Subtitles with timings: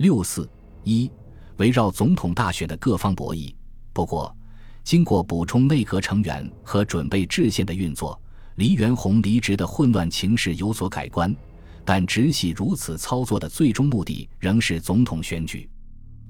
[0.00, 0.48] 六四
[0.82, 1.10] 一，
[1.58, 3.54] 围绕总统大选的各方博弈。
[3.92, 4.34] 不过，
[4.82, 8.18] 经过补充内阁成员和准备制宪的运作，
[8.54, 11.36] 黎元洪离职的混乱情势有所改观。
[11.84, 15.68] 但直系如此操作的最终目的仍是总统选举。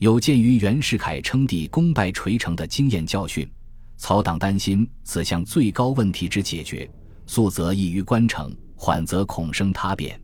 [0.01, 3.49] 有鉴于袁世凯称帝功败垂成的经验教训，
[3.97, 6.91] 曹党担心此项最高问题之解决，
[7.25, 10.21] 速则易于关成，缓则恐生他变。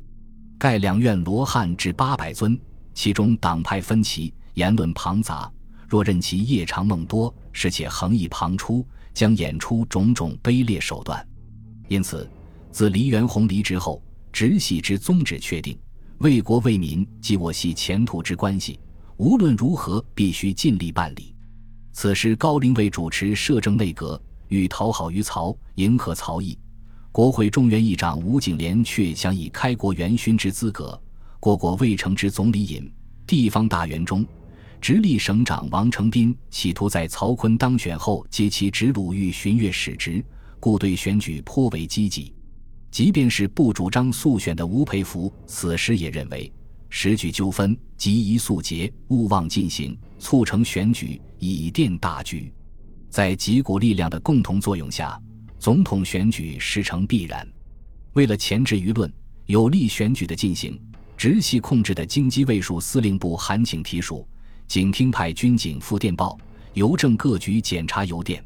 [0.58, 2.58] 盖两院罗汉至八百尊，
[2.96, 5.52] 其中党派分歧，言论庞杂。
[5.86, 11.24] 若任其夜长梦多，使且横溢旁出，将演出种种卑劣手段。
[11.88, 12.28] 因此，
[12.72, 15.78] 自黎元洪离职后，直系之宗旨确定：
[16.18, 18.80] 为国为民及我系前途之关系，
[19.18, 21.36] 无论如何必须尽力办理。
[21.92, 26.58] 此时，高龄为主持摄政内阁，欲讨好于曹，迎合曹意。
[27.12, 30.98] 国会中原议长吴景莲却想以开国元勋之资格，
[31.46, 32.92] 过过未成之总理尹。
[33.24, 34.26] 地方大员中，
[34.80, 40.24] 直隶省长王承斌企图在曹锟当选后接其直鲁豫巡阅使职，
[40.58, 42.34] 故对选举颇为积极。
[42.90, 46.52] 即便是不主张速选的吴培福，此时也认为
[46.88, 52.52] 时局纠纷急宜速结，勿忘进行，促成选举，以奠大局。
[53.08, 55.16] 在几股力量的共同作用下。
[55.60, 57.48] 总统选举事成必然。
[58.14, 59.12] 为了钳制舆论，
[59.46, 60.76] 有利选举的进行，
[61.16, 64.26] 直系控制的京畿卫戍司令部函请提署，
[64.68, 66.38] 警厅派军警赴电报，
[66.74, 68.44] 邮政各局检查邮电。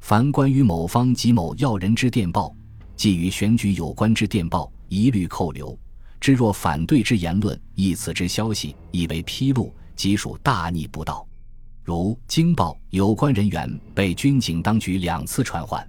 [0.00, 2.54] 凡关于某方及某要人之电报，
[2.96, 5.78] 即与选举有关之电报，一律扣留。
[6.20, 11.26] 知若反对之言论，亦此之消息，以为披露，即属大逆不道。
[11.82, 15.84] 如《京报》有关人员被军警当局两次传唤。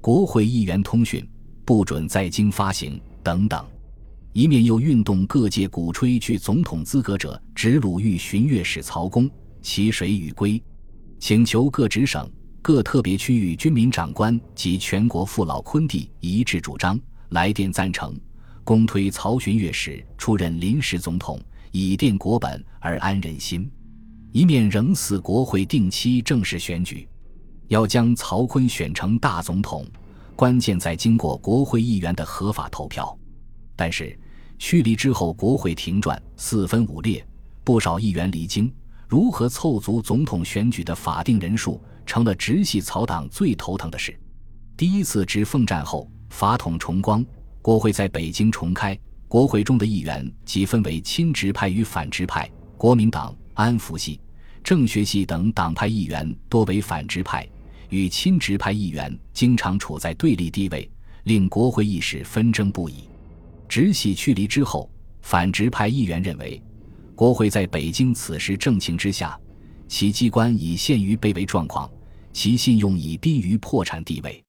[0.00, 1.26] 国会议员通讯
[1.64, 3.64] 不准在京发行等等，
[4.32, 9.30] 一面又运动各界鼓吹具总统资格者直鲁豫巡阅使曹公，
[9.60, 10.62] 其水与归，
[11.18, 12.30] 请求各直省、
[12.62, 16.98] 各特别区域军民长官及全国父老昆弟一致主张，
[17.28, 18.18] 来电赞成，
[18.64, 21.38] 公推曹巡阅使出任临时总统，
[21.70, 23.70] 以奠国本而安人心。
[24.30, 27.06] 一面仍似国会定期正式选举。
[27.68, 29.86] 要将曹锟选成大总统，
[30.34, 33.14] 关键在经过国会议员的合法投票。
[33.74, 34.16] 但是
[34.64, 37.26] 驱离之后，国会停转，四分五裂，
[37.64, 38.72] 不少议员离京，
[39.08, 44.16] 如何凑足总统选举的法定人数，成了直系曹党最头疼的事。
[44.76, 47.26] 第一次直奉战后，法统重光，
[47.60, 48.96] 国会在北京重开，
[49.26, 52.48] 国会中的议员即分为亲直派与反直派，
[52.78, 54.20] 国民党、安福系、
[54.62, 57.44] 政学系等党派议员多为反直派。
[57.88, 60.88] 与亲直派议员经常处在对立地位，
[61.24, 63.08] 令国会议事纷争不已。
[63.72, 64.86] 直系驱离之后，
[65.22, 66.62] 反直派议员认为，
[67.14, 69.34] 国会在北京此时政情之下，
[69.88, 71.90] 其机关已陷于卑微状况，
[72.34, 74.44] 其信用已濒于破产地位，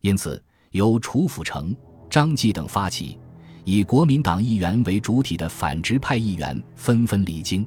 [0.00, 1.76] 因此由楚辅成、
[2.08, 3.18] 张继等发起，
[3.62, 7.66] 以国民党议员为主体的反直派议员纷纷离京。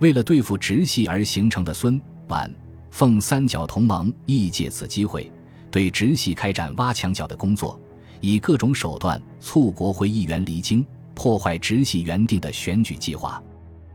[0.00, 2.52] 为了对付直系而形成的孙皖。
[2.90, 5.30] 奉三角同盟亦借此机会
[5.70, 7.80] 对直系开展挖墙脚的工作，
[8.22, 13.42] 以各种手段促国会议员离京，破坏直系原定的选举计划。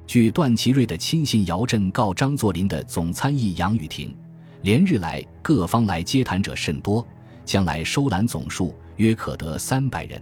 [0.05, 4.15] 据段祺瑞的亲信姚振告张作霖的总参议杨宇霆，
[4.61, 7.03] 连日来各方来接谈者甚多，
[7.43, 10.21] 将来收揽总数约可得三百人。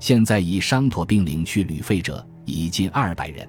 [0.00, 3.46] 现在已商妥并领去旅费者已近二百人。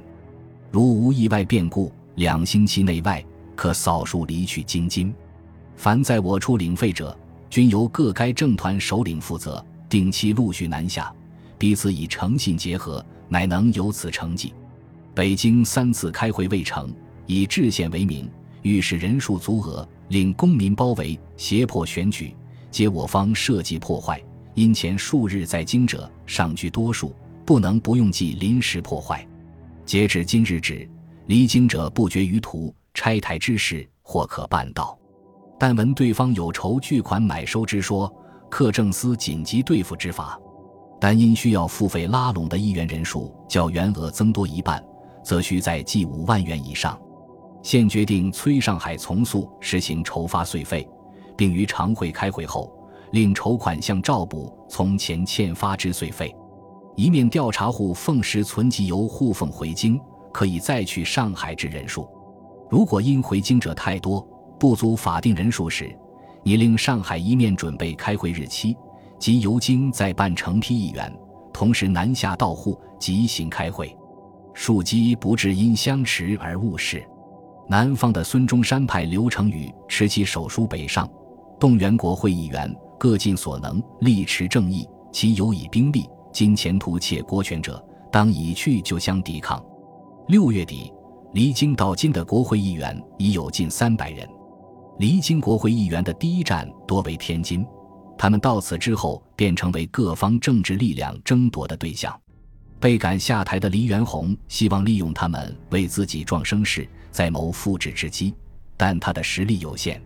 [0.70, 3.26] 如无意外变故，两星期内外。
[3.56, 5.12] 可扫数离去京津，
[5.76, 7.18] 凡在我处领费者，
[7.50, 11.14] 均由各该政团首领负责，定期陆续南下，
[11.58, 14.54] 彼此以诚信结合，乃能有此成绩。
[15.14, 16.94] 北京三次开会未成，
[17.26, 18.30] 以制宪为名，
[18.62, 22.36] 欲使人数足额，令公民包围，胁迫选举，
[22.70, 24.22] 皆我方设计破坏。
[24.54, 27.16] 因前数日在京者尚居多数，
[27.46, 29.26] 不能不用计临时破坏。
[29.86, 30.90] 截至今日止，
[31.28, 32.74] 离京者不绝于途。
[32.94, 34.98] 拆台之事或可办到，
[35.60, 38.12] 但闻对方有筹巨款买收之说，
[38.50, 40.40] 克政司紧急对付之法。
[41.00, 44.84] 但因需要付费拉拢的议员人数较原额增多一半，
[45.24, 47.00] 则需在计五万元以上。
[47.62, 50.88] 现决定催上海从速实行筹发税费，
[51.36, 52.74] 并于常会开会后，
[53.12, 56.36] 令筹款项照补从前欠发之税费。
[56.96, 60.00] 一面调查户奉时存集由户奉回京，
[60.34, 62.10] 可以再去上海之人数。
[62.72, 64.20] 如果因回京者太多，
[64.60, 65.96] 不足法定人数时，
[66.44, 68.76] 你令上海一面准备开会日期，
[69.20, 71.14] 即由京再办成批议员，
[71.54, 73.96] 同时南下到沪即行开会。
[74.54, 77.06] 庶几不至因相持而误事。
[77.70, 81.08] 南方的孙中山派刘成宇持其手书北上，
[81.60, 84.88] 动员国会议员各尽所能，力持正义。
[85.12, 89.64] 其有以兵力、金钱图窃国权者，当以去就相抵抗。
[90.28, 90.94] 六月底，
[91.34, 94.28] 离京到京的国会议员已有近三百人。
[95.00, 97.64] 离京国会议员的第一站多为天津，
[98.18, 102.20] 他们到此之后便成为各方政治力量争夺的对象。
[102.80, 108.34] 被赶下台的黎元洪希望利用他们为自己壮声势，再谋复制之机，
[108.76, 110.02] 但他的实力有限，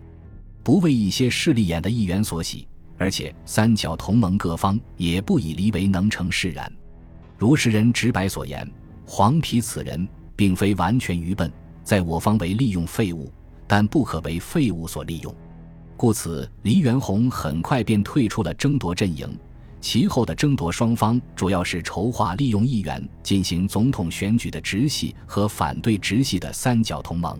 [0.62, 2.68] 不为一些势利眼的议员所喜，
[2.98, 6.70] 而且三角同盟各方也不以黎为能成事然。
[7.38, 8.70] 如时人直白所言，
[9.06, 10.06] 黄皮此人
[10.36, 11.50] 并非完全愚笨，
[11.82, 13.32] 在我方为利用废物，
[13.74, 15.34] 但不可为废物所利用，
[15.96, 19.26] 故此黎元洪很快便退出了争夺阵营。
[19.80, 27.34] 其后的争夺双方主要是筹划利用议员进行总统选举的直系和反对直系的三角同盟。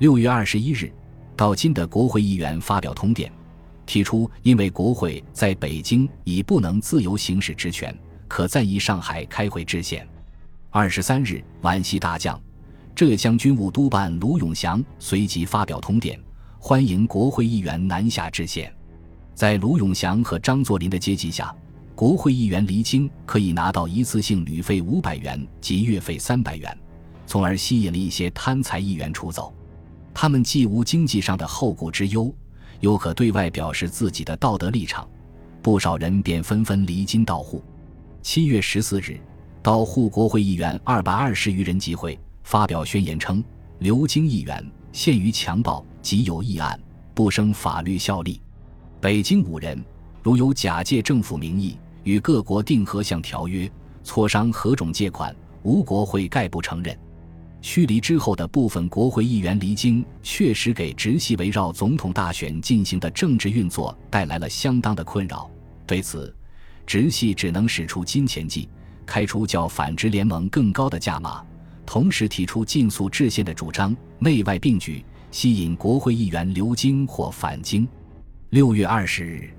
[0.00, 0.92] 六月二十一日，
[1.34, 3.32] 到今的国会议员发表通电，
[3.86, 10.06] 提出因为国会在北京已不能自由行使职权，可暂移上海开会致宪。
[10.68, 12.38] 二十三日，皖系大将、
[12.94, 16.16] 浙江军务督办卢永祥随即发表通电，
[16.60, 18.72] 欢迎国会议员南下制宪。
[19.34, 21.54] 在卢永祥和张作霖的接济下。
[21.96, 26.76] 国会议员离京可以拿到一次性旅费五百元及月费三百元，
[27.24, 29.54] 从而吸引了一些贪财议员出走。
[30.12, 32.34] 他们既无经济上的后顾之忧，
[32.80, 35.08] 又可对外表示自己的道德立场，
[35.62, 37.62] 不少人便纷纷离京到沪。
[38.22, 39.20] 七月十四日，
[39.62, 43.42] 到沪国会议员二百二十余人集会，发表宣言称：
[43.80, 46.80] 流经议员陷于强暴及有议案，
[47.12, 48.40] 不生法律效力。
[49.00, 49.84] 北京五人
[50.22, 51.76] 如有假借政府名义。
[52.04, 53.66] 与各国订合项条约，
[54.04, 56.94] 磋商何种借款，吴国会概不承认。
[57.62, 65.50] 驱离之后的部分国会议员离京，确实给直系围绕总统大选进行的政治运作带来了相当的困扰。
[65.86, 66.36] 对此，
[66.86, 68.68] 直系只能使出金钱计，
[69.06, 71.42] 开出较反直联盟更高的价码，
[71.86, 77.86] 同时提出尽速制宪的主张，内外并举，吸引国会议员流京或返京。
[78.50, 79.50] 六月二十日。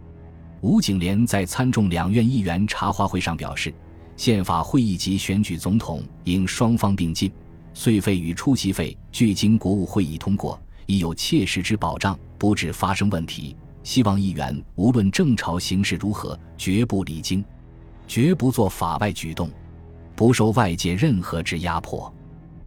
[0.62, 3.74] 吴景莲在参众两院议员茶话会上表示，
[4.18, 7.32] 宪法会议及选举总统应双方并进，
[7.74, 13.56] 岁费与出席费俱经国务会议通过，已有切实之保障，不致发生问题。
[13.84, 17.46] 希望议员无论正朝形势如何，绝不离京，
[18.08, 19.52] 绝不做法外举动，
[20.16, 22.12] 不受外界任何之压迫。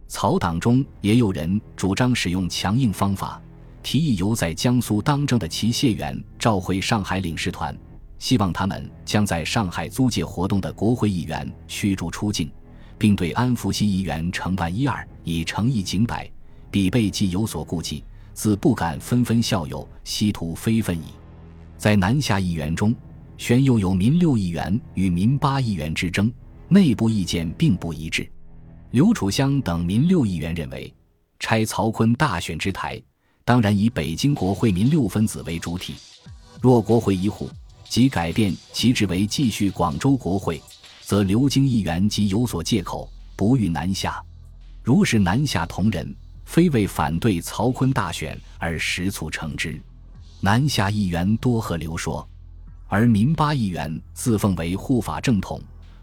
[0.09, 3.39] 草党中也有人主张使用强硬方法，
[3.83, 7.77] 提议由在江苏当政的齐谢元召回上海领事团。
[8.17, 12.51] 希望他们将在上海租界活动的国会议员驱逐出境，
[12.97, 16.29] 并对安福新议员惩办一二，以诚意警百，
[16.71, 18.03] 彼辈既有所顾忌，
[18.33, 21.03] 自不敢纷纷效尤，希图非分矣。
[21.77, 22.93] 在南下议员中，
[23.37, 26.33] 旋又有民六议员与民八议员之争，
[26.67, 28.27] 内部意见并不一致。
[28.91, 30.91] 刘楚湘等民六议员认为，
[31.39, 32.99] 拆曹锟大选之台，
[33.45, 35.93] 当然以北京国会民六分子为主体，
[36.59, 37.49] 若国会一户。
[37.87, 40.61] 即改变其职为继续广州国会，
[41.01, 44.23] 则流经议员即有所借口，不欲南下。
[44.83, 46.15] 如是南下同仁，
[46.45, 49.81] 非为反对曹锟大选而实促成之。
[50.39, 52.27] 南下议员多和流说，
[52.87, 55.59] 而民八议员自奉为护法正统，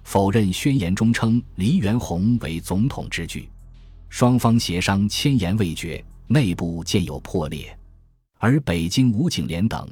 [0.06, 3.48] 否认宣言中称黎元洪为总统之举。
[4.08, 7.76] 双方协商千言未决，内部渐有破裂。
[8.38, 9.86] 而北京吴景莲等。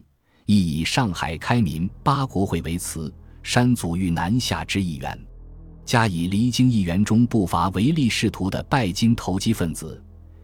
[0.46, 5.18] 亦以上海开民八国会为辞，山阻欲南下之议员，
[5.86, 10.00] 加以离京议员中不乏唯利是图的拜金投机分子，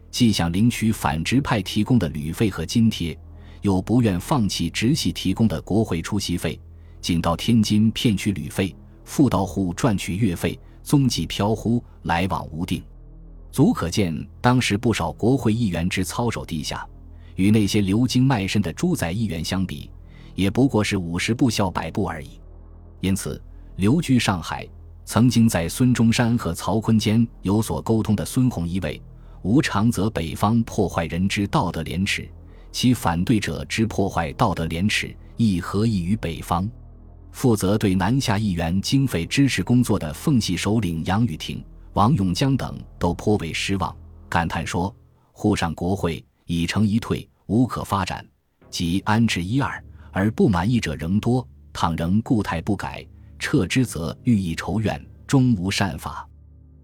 [0.09, 3.17] 既想领取反直派提供的旅费和津贴，
[3.61, 6.59] 又不愿放弃直系提供的国会出席费，
[6.99, 12.83] 仅到天津骗取旅费，复到沪赚取月费，踪迹飘忽，来往无定，
[13.51, 16.87] 足可见当时不少国会议员之操守低下。
[17.35, 19.89] 与那些流经卖身的猪仔议员相比，
[20.35, 22.39] 也不过是五十步笑百步而已。
[22.99, 23.41] 因此，
[23.77, 24.67] 留居上海、
[25.05, 29.01] 曾经在孙中山和曹锟间有所沟通的孙洪一位，
[29.41, 32.29] 无常则北方破坏人之道德廉耻，
[32.71, 36.69] 其反对者之破坏道德廉耻亦何异于北方？
[37.31, 43.95] 负责对南下议员经费支持工作的奉系首领杨雨婷、王永江等都颇为失望，
[44.29, 44.93] 感叹说
[45.31, 48.25] ：“沪上国会。”已成一退，无可发展，
[48.69, 51.47] 即安置一二，而不满意者仍多。
[51.71, 53.07] 倘仍固态不改，
[53.39, 56.27] 撤之则欲意仇怨，终无善法。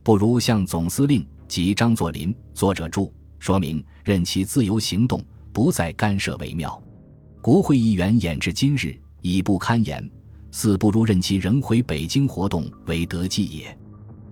[0.03, 6.81] 不如向总司令及张作霖作者注说明，任其自由行动，不再干涉为妙。
[7.41, 10.09] 国会议员演至今日已不堪言，
[10.51, 13.77] 似不如任其仍回北京活动为得计也。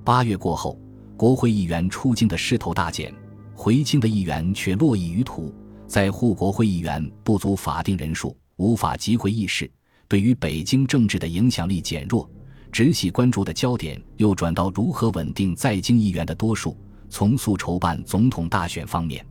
[0.03, 0.79] 八月过后，
[1.17, 3.13] 国会议员出京的势头大减，
[3.53, 5.53] 回京的议员却络绎于途。
[5.87, 9.69] 在沪国会议员不足法定人数，无法集会议事，
[10.07, 12.29] 对于北京政治的影响力减弱。
[12.71, 16.75] 直系关注的焦点又转到如何稳定在京议员的多数，
[17.07, 19.25] 从速筹办总统大选方面。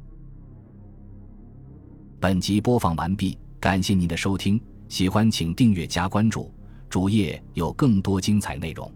[2.21, 6.54] 本集播放完毕，感谢您的收听，喜欢请订阅加关注，
[6.95, 8.89] 主页有更多精彩内容。